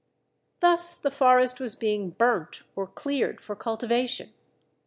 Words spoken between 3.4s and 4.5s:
cultivation.